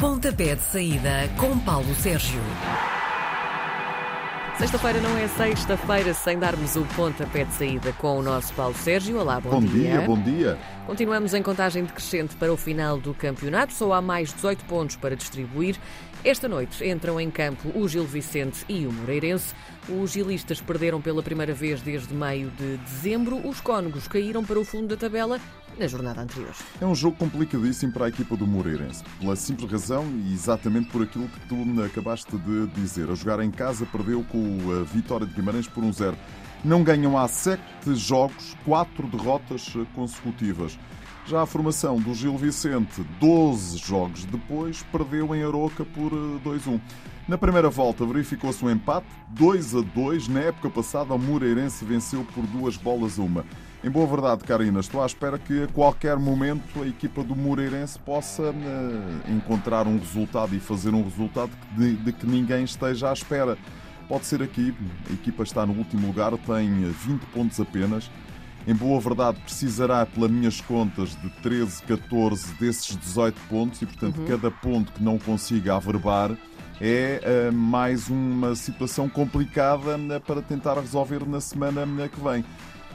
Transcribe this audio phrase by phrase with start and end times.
[0.00, 2.40] Pontapé de saída com Paulo Sérgio.
[4.56, 9.18] Sexta-feira não é sexta-feira sem darmos o pontapé de saída com o nosso Paulo Sérgio.
[9.18, 10.56] Olá, bom, Bom dia, bom dia.
[10.86, 13.72] Continuamos em contagem decrescente para o final do campeonato.
[13.72, 15.76] Só há mais 18 pontos para distribuir.
[16.24, 19.52] Esta noite entram em campo o Gil Vicente e o Moreirense.
[19.88, 23.44] Os gilistas perderam pela primeira vez desde meio de dezembro.
[23.48, 25.40] Os cónegos caíram para o fundo da tabela
[25.78, 26.54] na jornada anterior.
[26.80, 31.02] É um jogo complicadíssimo para a equipa do Moreirense, pela simples razão e exatamente por
[31.02, 33.08] aquilo que tu acabaste de dizer.
[33.10, 36.16] A jogar em casa perdeu com a vitória de Guimarães por um zero.
[36.64, 40.76] Não ganham há sete jogos, quatro derrotas consecutivas.
[41.24, 46.80] Já a formação do Gil Vicente, 12 jogos depois, perdeu em Aroca por 2-1.
[47.28, 50.28] Na primeira volta verificou-se um empate, 2 a 2.
[50.28, 53.44] Na época passada, o Moreirense venceu por duas bolas a uma.
[53.82, 57.96] Em boa verdade, Karina, estou à espera que a qualquer momento a equipa do Moreirense
[57.96, 63.12] possa uh, encontrar um resultado e fazer um resultado de, de que ninguém esteja à
[63.12, 63.56] espera.
[64.08, 64.74] Pode ser aqui,
[65.08, 68.10] a equipa está no último lugar, tem 20 pontos apenas.
[68.66, 74.18] Em boa verdade, precisará, pelas minhas contas, de 13, 14 desses 18 pontos e, portanto,
[74.18, 74.26] uhum.
[74.26, 76.36] cada ponto que não consiga averbar
[76.80, 82.44] é uh, mais uma situação complicada uh, para tentar resolver na semana que vem.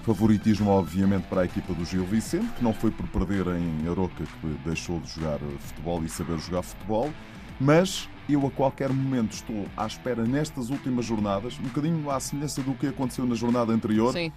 [0.04, 4.26] Favoritismo, obviamente, para a equipa do Gil Vicente, que não foi por perder em Aroca
[4.42, 7.10] que deixou de jogar futebol e saber jogar futebol,
[7.58, 12.62] mas eu a qualquer momento estou à espera nestas últimas jornadas, um bocadinho à semelhança
[12.62, 14.30] do que aconteceu na jornada anterior, Sim.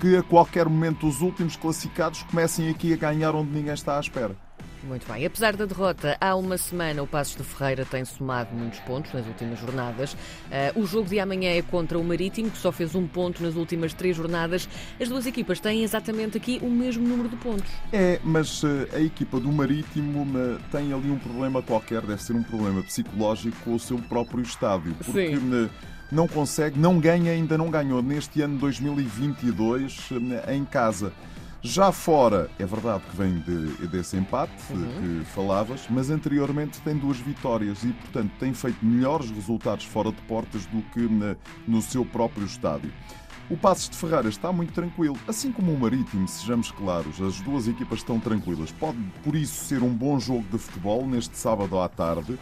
[0.00, 4.00] que a qualquer momento os últimos classificados comecem aqui a ganhar onde ninguém está à
[4.00, 4.36] espera.
[4.86, 5.24] Muito bem.
[5.24, 9.26] Apesar da derrota, há uma semana o Passos de Ferreira tem somado muitos pontos nas
[9.26, 10.12] últimas jornadas.
[10.14, 13.54] Uh, o jogo de amanhã é contra o Marítimo, que só fez um ponto nas
[13.54, 14.68] últimas três jornadas.
[15.00, 17.70] As duas equipas têm exatamente aqui o mesmo número de pontos.
[17.92, 22.34] É, mas uh, a equipa do Marítimo uh, tem ali um problema qualquer, deve ser
[22.34, 24.94] um problema psicológico com o seu próprio estádio.
[24.94, 25.70] Porque Sim
[26.12, 30.10] não consegue, não ganha, ainda não ganhou neste ano 2022
[30.48, 31.12] em casa.
[31.66, 35.20] Já fora, é verdade que vem de, desse empate uhum.
[35.22, 40.20] que falavas, mas anteriormente tem duas vitórias e, portanto, tem feito melhores resultados fora de
[40.22, 41.34] portas do que na,
[41.66, 42.92] no seu próprio estádio.
[43.48, 47.66] O Passos de Ferreira está muito tranquilo, assim como o Marítimo, sejamos claros, as duas
[47.66, 48.70] equipas estão tranquilas.
[48.70, 52.38] Pode, por isso, ser um bom jogo de futebol neste sábado à tarde.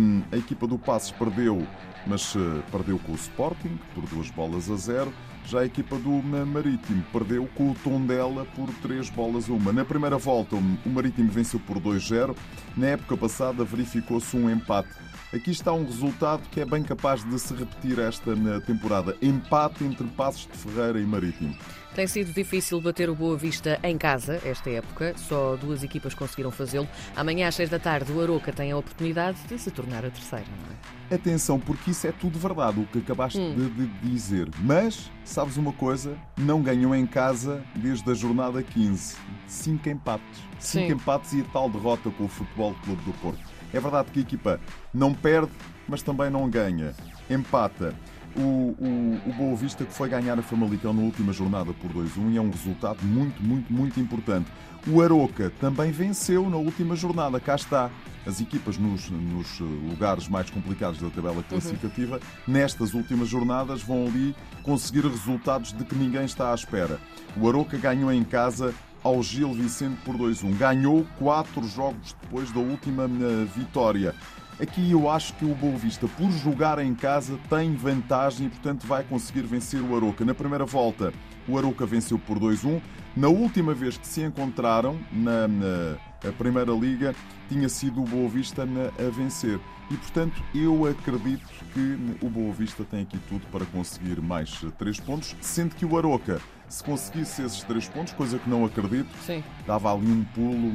[0.00, 1.66] Um, a equipa do Passos perdeu,
[2.06, 5.12] mas uh, perdeu com o Sporting por duas bolas a zero.
[5.46, 9.72] Já a equipa do Marítimo perdeu com o Tondela por 3 bolas a uma.
[9.72, 12.34] Na primeira volta, o Marítimo venceu por 2-0.
[12.76, 15.05] Na época passada, verificou-se um empate.
[15.32, 19.16] Aqui está um resultado que é bem capaz de se repetir esta temporada.
[19.20, 21.56] Empate entre Passos de Ferreira e Marítimo.
[21.96, 26.50] Tem sido difícil bater o Boa Vista em casa esta época, só duas equipas conseguiram
[26.50, 26.86] fazê-lo.
[27.16, 30.44] Amanhã às seis da tarde o Aroca tem a oportunidade de se tornar a terceira,
[30.44, 31.14] não é?
[31.14, 33.54] Atenção, porque isso é tudo verdade, o que acabaste hum.
[33.54, 34.46] de, de dizer.
[34.58, 36.18] Mas, sabes uma coisa?
[36.36, 39.16] Não ganham em casa desde a jornada 15.
[39.46, 40.40] Cinco empates.
[40.58, 40.92] Cinco Sim.
[40.92, 43.55] empates e a tal derrota com o Futebol Clube do Porto.
[43.76, 44.60] É verdade que a equipa
[44.92, 45.52] não perde,
[45.88, 46.94] mas também não ganha.
[47.28, 47.94] Empata
[48.36, 48.40] o,
[48.78, 52.36] o, o Boa Vista que foi ganhar a Famalicão na última jornada por 2-1 e
[52.36, 54.50] é um resultado muito, muito, muito importante.
[54.88, 57.90] O Aroca também venceu na última jornada, cá está.
[58.24, 62.52] As equipas nos, nos lugares mais complicados da tabela classificativa, uhum.
[62.52, 66.98] nestas últimas jornadas, vão ali conseguir resultados de que ninguém está à espera.
[67.36, 68.74] O Aroca ganhou em casa
[69.06, 70.56] ao Gil Vicente por 2-1.
[70.56, 74.12] Ganhou quatro jogos depois da última eh, vitória.
[74.58, 78.86] Aqui eu acho que o Boa Vista, por jogar em casa, tem vantagem e, portanto,
[78.86, 80.24] vai conseguir vencer o Aroca.
[80.24, 81.12] Na primeira volta,
[81.46, 82.80] o Aroca venceu por 2-1.
[83.14, 87.14] Na última vez que se encontraram, na, na Primeira Liga,
[87.50, 89.60] tinha sido o Boa Vista a vencer.
[89.90, 94.98] E, portanto, eu acredito que o Boa Vista tem aqui tudo para conseguir mais três
[94.98, 99.44] pontos, sendo que o Aroca, se conseguisse esses três pontos, coisa que não acredito, Sim.
[99.66, 100.72] dava ali um pulo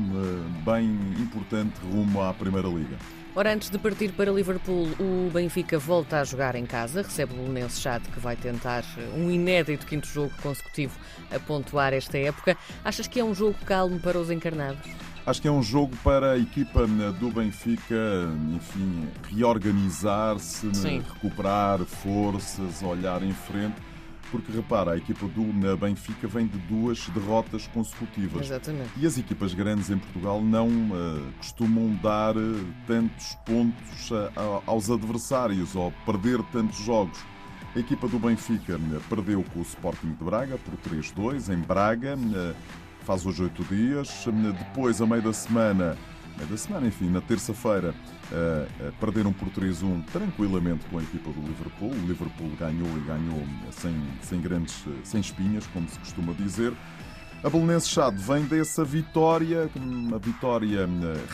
[0.64, 0.86] bem
[1.20, 2.98] importante rumo à Primeira Liga.
[3.34, 7.38] Ora, antes de partir para Liverpool, o Benfica volta a jogar em casa, recebe o
[7.38, 8.84] Belenense Chade, que vai tentar
[9.16, 11.00] um inédito quinto jogo consecutivo
[11.34, 12.58] a pontuar esta época.
[12.84, 14.86] Achas que é um jogo calmo para os encarnados?
[15.26, 17.96] Acho que é um jogo para a equipa né, do Benfica,
[18.54, 23.91] enfim, reorganizar-se, né, recuperar forças, olhar em frente
[24.32, 25.44] porque repara, a equipa do
[25.78, 28.48] Benfica vem de duas derrotas consecutivas.
[28.48, 28.90] Exatamente.
[28.98, 34.90] E as equipas grandes em Portugal não uh, costumam dar uh, tantos pontos uh, aos
[34.90, 37.20] adversários ou perder tantos jogos.
[37.76, 42.18] A equipa do Benfica perdeu com o Sporting de Braga por 3-2 em Braga,
[43.02, 44.26] faz hoje oito dias.
[44.60, 45.98] Depois, a meio da semana,
[46.50, 46.88] da semana.
[46.88, 47.94] Enfim, na terça-feira
[48.32, 51.92] uh, perderam por 3-1 tranquilamente com a equipa do Liverpool.
[51.92, 56.74] O Liverpool ganhou e ganhou sem, sem grandes sem espinhas, como se costuma dizer.
[57.44, 60.88] A Belenense Chade vem dessa vitória, uma vitória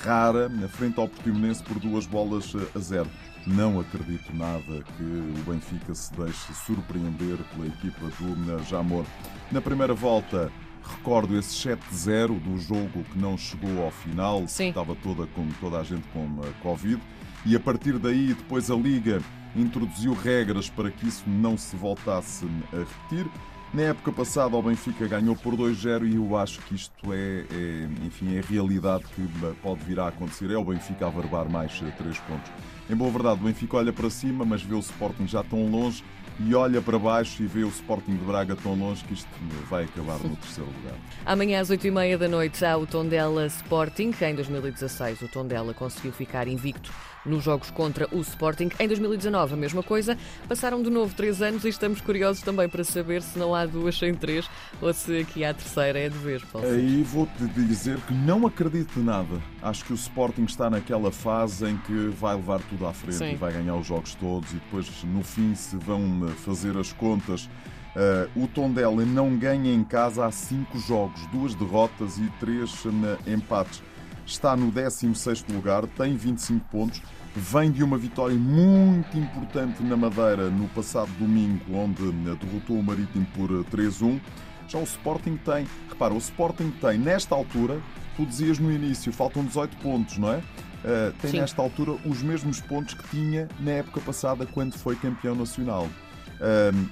[0.06, 3.10] rara, na frente ao Portimonense por duas bolas a zero.
[3.46, 9.06] Não acredito nada que o Benfica se deixe surpreender pela equipa do Jamor.
[9.52, 10.50] Na primeira volta,
[10.88, 14.70] recordo esse 7-0 do jogo que não chegou ao final, Sim.
[14.70, 17.02] estava toda, com, toda a gente com a Covid,
[17.46, 19.22] e a partir daí, depois a Liga
[19.56, 23.32] introduziu regras para que isso não se voltasse a repetir.
[23.74, 28.06] Na época passada, o Benfica ganhou por 2-0 e eu acho que isto é, é,
[28.06, 29.28] enfim, é a realidade que
[29.62, 30.50] pode vir a acontecer.
[30.52, 32.52] É o Benfica a verbar mais 3 pontos.
[32.90, 36.04] Em boa verdade, o Benfica olha para cima, mas vê o Sporting já tão longe
[36.40, 39.30] e olha para baixo e vê o Sporting de Braga tão longe que isto
[39.70, 40.98] vai acabar no terceiro lugar.
[41.26, 46.48] Amanhã às 8h30 da noite há o Tondela Sporting, em 2016 o Tondela conseguiu ficar
[46.48, 46.92] invicto
[47.28, 48.70] nos jogos contra o Sporting.
[48.80, 50.18] Em 2019, a mesma coisa.
[50.48, 53.98] Passaram de novo três anos e estamos curiosos também para saber se não há duas
[53.98, 54.50] sem três
[54.82, 56.68] ou se aqui há a terceira é de vez, Paulo.
[56.68, 59.42] Aí vou-te dizer que não acredito nada.
[59.62, 63.32] Acho que o Sporting está naquela fase em que vai levar tudo à frente Sim.
[63.32, 67.50] e vai ganhar os jogos todos e depois no fim se vão fazer as contas.
[67.96, 72.92] Uh, o Tondela não ganha em casa há cinco jogos, duas derrotas e três uh,
[73.26, 73.82] empates.
[74.26, 77.02] Está no 16 lugar, tem 25 pontos
[77.38, 83.28] vem de uma vitória muito importante na Madeira no passado domingo, onde derrotou o Marítimo
[83.36, 84.20] por 3-1.
[84.68, 87.80] Já o Sporting tem, repara, o Sporting tem nesta altura,
[88.18, 90.38] tu dizias no início, faltam 18 pontos, não é?
[90.38, 91.40] Uh, tem Sim.
[91.40, 95.88] nesta altura os mesmos pontos que tinha na época passada quando foi campeão nacional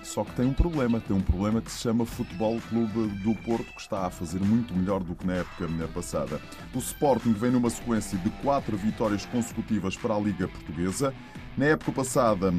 [0.03, 3.71] só que tem um problema, tem um problema que se chama Futebol Clube do Porto,
[3.73, 6.41] que está a fazer muito melhor do que na época passada.
[6.73, 11.13] O Sporting vem numa sequência de quatro vitórias consecutivas para a Liga Portuguesa.
[11.57, 12.51] Na época passada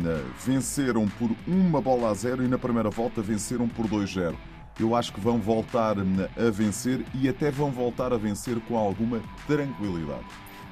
[0.44, 4.34] venceram por uma bola a zero e na primeira volta venceram por 2-0.
[4.78, 9.20] Eu acho que vão voltar a vencer e até vão voltar a vencer com alguma
[9.46, 10.24] tranquilidade.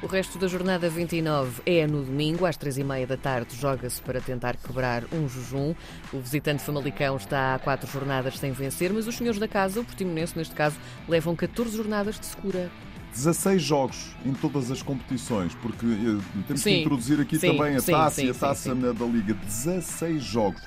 [0.03, 4.03] O resto da jornada 29 é no domingo, às três e meia da tarde, joga-se
[4.03, 5.75] para tentar quebrar um jejum.
[6.12, 9.85] O visitante Famalicão está há quatro jornadas sem vencer, mas os senhores da casa, o
[9.85, 10.77] Portimonense neste caso,
[11.09, 12.71] levam 14 jornadas de segura.
[13.15, 17.77] 16 jogos em todas as competições, porque eh, temos sim, que introduzir aqui sim, também
[17.77, 19.33] a sim, taça e a taça da Liga.
[19.33, 20.61] 16 jogos.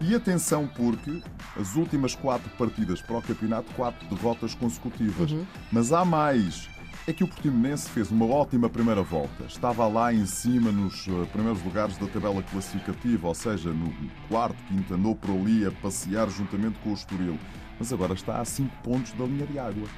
[0.00, 1.22] E atenção, porque
[1.56, 5.32] as últimas quatro partidas para o campeonato, quatro derrotas consecutivas.
[5.32, 5.44] Uhum.
[5.72, 6.68] Mas há mais
[7.06, 9.44] é que o Portimonense fez uma ótima primeira volta.
[9.44, 13.90] Estava lá em cima nos eh, primeiros lugares da tabela classificativa, ou seja, no
[14.28, 17.38] quarto, quinto, andou por ali a passear juntamente com o Estoril.
[17.78, 19.88] Mas agora está a 5 pontos da linha de água.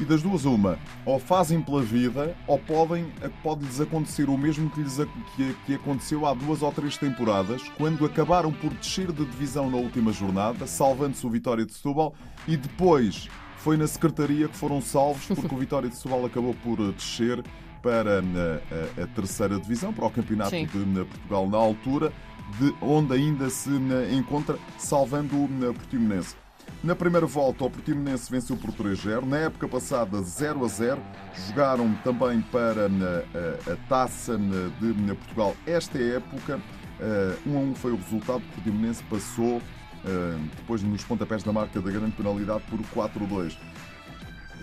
[0.00, 0.76] E das duas, uma,
[1.06, 4.98] ou fazem pela vida, ou podem, eh, pode-lhes acontecer o mesmo que, lhes,
[5.36, 9.76] que, que aconteceu há duas ou três temporadas, quando acabaram por descer de divisão na
[9.76, 12.12] última jornada, salvando-se o Vitória de Setúbal,
[12.48, 16.80] e depois foi na Secretaria que foram salvos porque o Vitória de Setúbal acabou por
[16.80, 17.44] eh, descer
[17.80, 20.66] para a, eh, a, a terceira divisão, para o Campeonato Sim.
[20.66, 22.12] de Portugal na altura,
[22.58, 23.70] de onde ainda se
[24.12, 26.34] encontra, salvando o Portimonense.
[26.82, 29.24] Na primeira volta, o Portimonense venceu por 3-0.
[29.24, 31.02] Na época passada, 0 a 0.
[31.48, 35.56] Jogaram também para a, a taça de Portugal.
[35.66, 36.60] Esta época,
[37.46, 38.38] 1 a 1 foi o resultado.
[38.38, 39.62] O Portimonense passou
[40.56, 42.78] depois nos pontapés da marca da grande penalidade por
[43.08, 43.56] 4-2.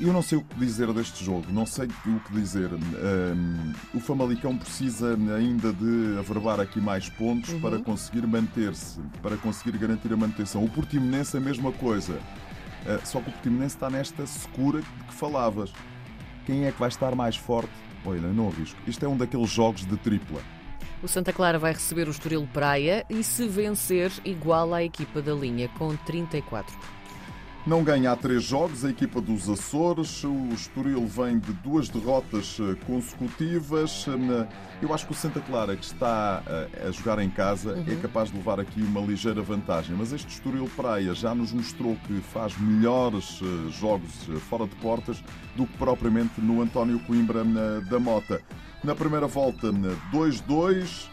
[0.03, 2.71] Eu não sei o que dizer deste jogo, não sei o que dizer.
[2.73, 7.61] Um, o Famalicão precisa ainda de averbar aqui mais pontos Uhum.
[7.61, 10.63] para conseguir manter-se, para conseguir garantir a manutenção.
[10.63, 12.13] O Portimonense a mesma coisa.
[12.13, 15.71] Uh, só que o Portimonense está nesta secura de que falavas.
[16.47, 17.69] Quem é que vai estar mais forte?
[18.03, 18.79] Olha, não arrisco.
[18.87, 20.41] Isto é um daqueles jogos de tripla.
[21.03, 25.33] O Santa Clara vai receber o Estoril Praia e, se vencer, igual à equipa da
[25.33, 26.75] linha, com 34
[27.65, 30.23] Não ganha há três jogos a equipa dos Açores.
[30.23, 34.07] O Estoril vem de duas derrotas eh, consecutivas.
[34.81, 38.31] Eu acho que o Santa Clara, que está eh, a jogar em casa, é capaz
[38.31, 39.95] de levar aqui uma ligeira vantagem.
[39.95, 44.11] Mas este Estoril Praia já nos mostrou que faz melhores eh, jogos
[44.49, 45.23] fora de portas
[45.55, 48.41] do que propriamente no António Coimbra da Mota.
[48.83, 51.09] Na primeira volta, na 2-2.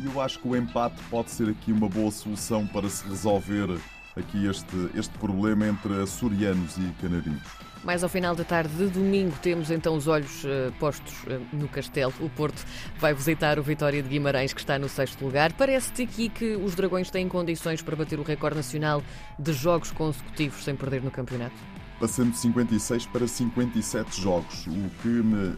[0.00, 3.78] E eu acho que o empate pode ser aqui uma boa solução para se resolver
[4.16, 7.42] aqui este, este problema entre açorianos e canarinhos.
[7.84, 11.68] Mais ao final da tarde de domingo temos então os olhos eh, postos eh, no
[11.68, 12.14] castelo.
[12.18, 12.64] O Porto
[12.98, 15.52] vai visitar o Vitória de Guimarães, que está no sexto lugar.
[15.52, 19.02] Parece-te aqui que os Dragões têm condições para bater o recorde nacional
[19.38, 21.73] de jogos consecutivos sem perder no campeonato?
[22.04, 25.08] Passando de 56 para 57 jogos, o que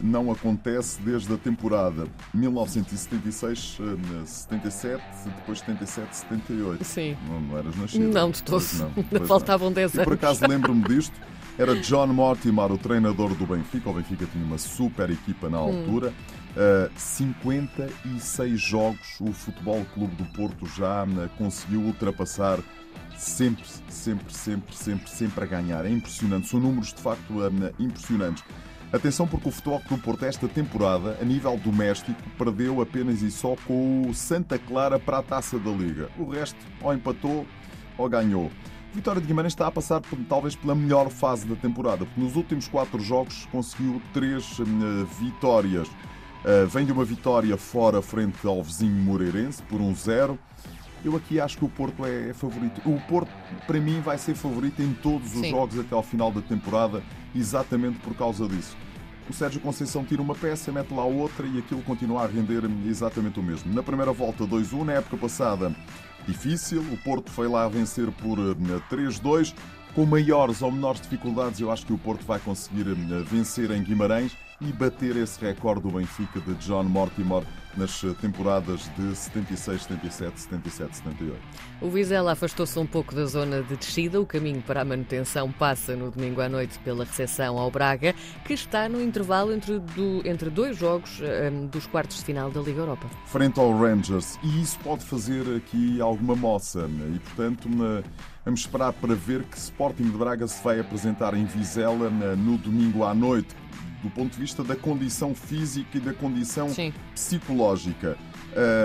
[0.01, 3.77] não acontece desde a temporada 1976,
[4.23, 6.85] 77, depois 77, 78.
[6.85, 7.17] Sim.
[7.27, 8.13] Não, não eras nascido?
[8.13, 8.79] Não, de todos.
[8.79, 8.91] Não.
[9.09, 10.01] Pois Faltavam 10 anos.
[10.01, 11.13] E por acaso lembro-me disto.
[11.57, 13.89] Era John Mortimer, o treinador do Benfica.
[13.89, 16.13] O Benfica tinha uma super equipa na altura.
[16.55, 22.59] Uh, 56 jogos o Futebol Clube do Porto já uh, conseguiu ultrapassar
[23.17, 25.83] sempre, sempre, sempre, sempre, sempre a ganhar.
[25.83, 26.47] É impressionante.
[26.47, 27.33] São números de facto
[27.79, 28.43] impressionantes.
[28.93, 33.55] Atenção porque o Futebol Clube Porto esta temporada, a nível doméstico, perdeu apenas e só
[33.65, 36.07] com o Santa Clara para a Taça da Liga.
[36.19, 37.47] O resto ou empatou
[37.97, 38.51] ou ganhou.
[38.97, 42.67] Vitória de Guimarães está a passar talvez pela melhor fase da temporada, porque nos últimos
[42.67, 44.65] quatro jogos conseguiu três uh,
[45.19, 45.87] vitórias.
[45.87, 50.39] Uh, vem de uma vitória fora frente ao vizinho Moreirense por um zero.
[51.05, 52.81] Eu aqui acho que o Porto é, é favorito.
[52.89, 53.29] O Porto,
[53.67, 55.51] para mim, vai ser favorito em todos os Sim.
[55.51, 57.03] jogos até ao final da temporada,
[57.35, 58.75] exatamente por causa disso.
[59.29, 63.39] O Sérgio Conceição tira uma peça, mete lá outra e aquilo continua a render exatamente
[63.39, 63.71] o mesmo.
[63.71, 64.85] Na primeira volta, 2-1.
[64.85, 65.75] Na época passada,
[66.27, 66.81] difícil.
[66.91, 68.37] O Porto foi lá vencer por
[68.91, 69.55] 3-2.
[69.97, 73.71] Eh, Com maiores ou menores dificuldades, eu acho que o Porto vai conseguir eh, vencer
[73.71, 77.43] em Guimarães e bater esse recorde do Benfica de John Mortimer
[77.75, 81.39] nas temporadas de 76, 77, 77, 78.
[81.79, 84.19] O Vizela afastou-se um pouco da zona de descida.
[84.19, 88.53] O caminho para a manutenção passa no domingo à noite pela recepção ao Braga, que
[88.53, 92.79] está no intervalo entre, do, entre dois jogos um, dos quartos de final da Liga
[92.79, 93.07] Europa.
[93.27, 94.39] Frente ao Rangers.
[94.41, 96.87] E isso pode fazer aqui alguma moça.
[96.87, 97.13] Né?
[97.15, 97.69] E, portanto,
[98.47, 103.03] vamos esperar para ver que Sporting de Braga se vai apresentar em Vizela no domingo
[103.03, 103.53] à noite
[104.01, 106.93] do ponto de vista da condição física e da condição Sim.
[107.13, 108.17] psicológica.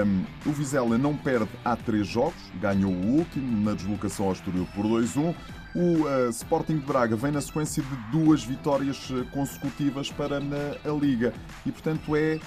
[0.05, 4.67] Um, o Vizela não perde há três jogos, ganhou o último na deslocação ao Estoril
[4.75, 5.33] por 2-1.
[5.77, 10.75] O uh, Sporting de Braga vem na sequência de duas vitórias uh, consecutivas para na,
[10.85, 11.33] a Liga
[11.65, 12.41] e, portanto, é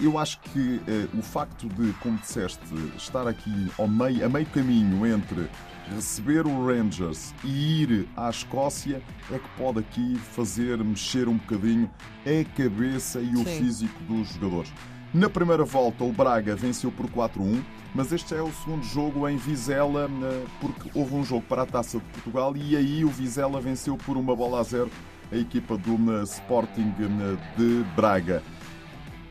[0.00, 2.60] eu acho que uh, o facto de, como disseste,
[2.96, 5.48] estar aqui ao meio, a meio caminho entre
[5.94, 11.90] receber o Rangers e ir à Escócia é que pode aqui fazer mexer um bocadinho
[12.24, 13.58] a cabeça e o Sim.
[13.58, 14.72] físico dos jogadores.
[15.12, 17.62] Na primeira volta, o Braga venceu por 4-1,
[17.94, 21.66] mas este é o segundo jogo em Vizela, eh, porque houve um jogo para a
[21.66, 24.90] Taça de Portugal e aí o Vizela venceu por uma bola a zero
[25.32, 28.42] a equipa do eh, Sporting eh, de Braga.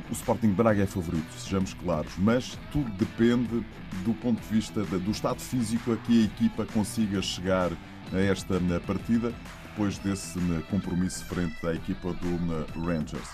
[0.09, 3.65] O Sporting Braga é favorito, sejamos claros, mas tudo depende
[4.05, 7.71] do ponto de vista do estado físico a que a equipa consiga chegar
[8.13, 9.33] a esta partida,
[9.69, 13.29] depois desse compromisso frente à equipa do Rangers.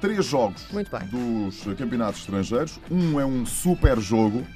[0.00, 0.66] Três jogos
[1.10, 2.80] dos campeonatos estrangeiros.
[2.90, 4.46] Um é um super jogo.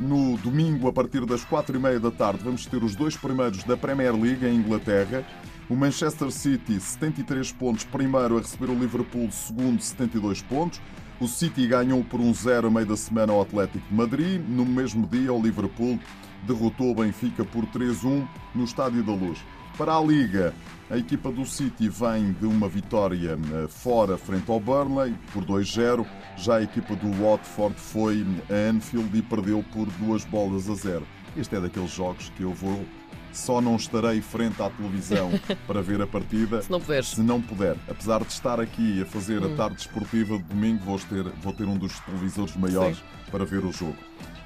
[0.00, 3.62] No domingo, a partir das quatro e meia da tarde, vamos ter os dois primeiros
[3.64, 5.24] da Premier League em Inglaterra.
[5.72, 10.78] O Manchester City, 73 pontos, primeiro a receber o Liverpool, segundo, 72 pontos.
[11.18, 14.38] O City ganhou por um 0 a meio da semana ao Atlético de Madrid.
[14.46, 15.98] No mesmo dia, o Liverpool
[16.46, 19.38] derrotou o Benfica por 3-1 no Estádio da Luz.
[19.78, 20.52] Para a Liga,
[20.90, 26.04] a equipa do City vem de uma vitória eh, fora frente ao Burnley por 2-0.
[26.36, 31.06] Já a equipa do Watford foi a Anfield e perdeu por duas bolas a zero.
[31.34, 32.84] Este é daqueles jogos que eu vou
[33.32, 35.30] só não estarei frente à televisão
[35.66, 37.04] para ver a partida se não puder.
[37.04, 37.76] Se não puder.
[37.88, 39.52] Apesar de estar aqui a fazer hum.
[39.52, 43.30] a tarde esportiva de domingo, vou ter, vou ter um dos televisores maiores Sim.
[43.30, 43.96] para ver o jogo.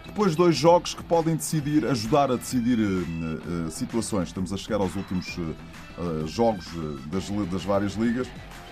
[0.05, 4.29] Depois dois jogos que podem decidir, ajudar a decidir uh, uh, situações.
[4.29, 6.67] Estamos a chegar aos últimos uh, jogos
[7.11, 8.29] das, das várias ligas.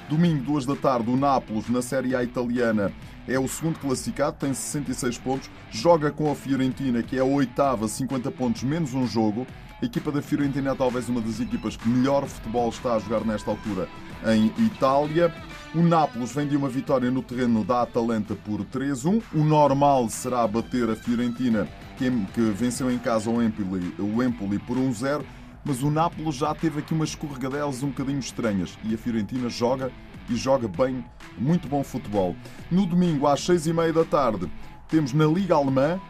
[0.09, 2.93] Domingo, duas da tarde, o Nápoles, na Série A italiana,
[3.27, 5.51] é o segundo classificado, tem 66 pontos.
[5.71, 9.47] Joga com a Fiorentina, que é a oitava, 50 pontos, menos um jogo.
[9.83, 13.25] A equipa da Fiorentina é talvez uma das equipas que melhor futebol está a jogar
[13.25, 13.89] nesta altura
[14.25, 15.35] em Itália.
[15.75, 19.23] O Nápoles vem de uma vitória no terreno da Atalanta por 3-1.
[19.35, 24.77] O normal será bater a Fiorentina, que venceu em casa o Empoli, o Empoli por
[24.77, 25.23] 1-0.
[25.65, 28.79] Mas o Nápoles já teve aqui umas escorregadelas um bocadinho estranhas.
[28.85, 29.91] E a Fiorentina joga
[30.31, 31.05] e joga bem,
[31.37, 32.37] muito bom futebol.
[32.71, 34.51] No domingo, às 6h30 da tarde,
[34.89, 36.01] temos na Liga Alemã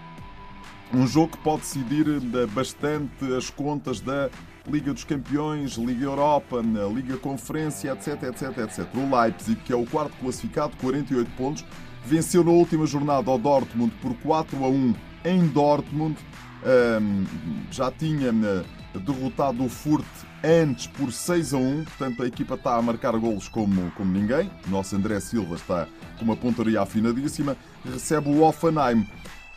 [0.93, 4.31] um jogo que pode decidir eh, bastante as contas da
[4.67, 6.63] Liga dos Campeões, Liga Europa,
[6.95, 8.87] Liga Conferência, etc, etc, etc.
[8.95, 11.65] O Leipzig, que é o quarto classificado, 48 pontos,
[12.05, 16.17] venceu na última jornada ao Dortmund por 4 a 1 em Dortmund.
[16.65, 17.25] Um,
[17.71, 20.07] já tinha eh, derrotado o Furt
[20.43, 24.51] antes por 6 a 1, portanto a equipa está a marcar golos como, como ninguém.
[24.67, 25.87] O nosso André Silva está
[26.19, 27.55] com uma pontaria afinadíssima.
[27.85, 29.07] Recebe o Offenheim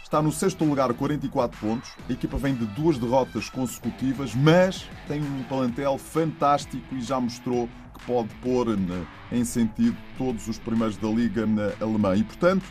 [0.07, 1.91] Está no sexto lugar, 44 pontos.
[2.09, 7.67] A equipa vem de duas derrotas consecutivas, mas tem um plantel fantástico e já mostrou
[7.93, 8.67] que pode pôr
[9.33, 12.15] em sentido todos os primeiros da Liga na Alemã.
[12.15, 12.63] E, portanto,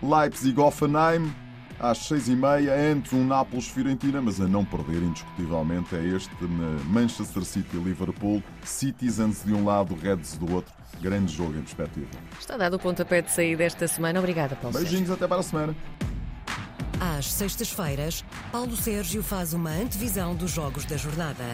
[0.00, 1.34] Leipzig-Offenheim,
[1.80, 6.30] às seis e meia, antes um Nápoles-Fiorentina, mas a não perder indiscutivelmente é este
[6.84, 10.72] Manchester City-Liverpool, Citizens de um lado, Reds do outro.
[11.00, 12.06] Grande jogo em perspectiva.
[12.38, 14.20] Está dado o pontapé de saída esta semana.
[14.20, 15.14] Obrigada, Paulo Beijinhos, Sérgio.
[15.14, 15.74] até para a semana.
[17.00, 21.44] Às sextas-feiras, Paulo Sérgio faz uma antevisão dos jogos da jornada.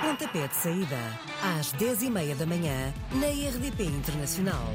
[0.00, 0.96] Pontapé de saída,
[1.58, 4.68] às 10h30 da manhã, na RDP Internacional.